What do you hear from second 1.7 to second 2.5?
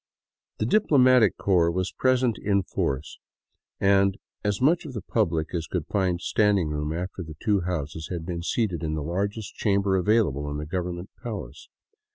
present